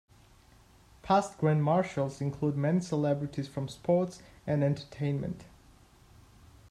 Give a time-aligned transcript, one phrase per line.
[1.03, 5.45] Past Grand Marshals include many celebrities from sports and entertainment.